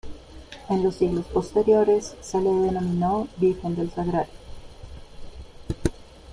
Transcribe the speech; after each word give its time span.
En 0.67 0.81
los 0.83 0.95
siglos 0.95 1.27
posteriores, 1.27 2.15
se 2.21 2.39
le 2.41 2.49
denominó 2.49 3.27
Virgen 3.37 3.75
del 3.75 3.91
Sagrario. 3.91 4.33